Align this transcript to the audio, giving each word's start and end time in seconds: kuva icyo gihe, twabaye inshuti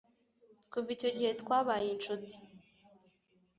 kuva 0.71 0.89
icyo 0.95 1.09
gihe, 1.17 1.31
twabaye 1.41 1.87
inshuti 1.95 2.35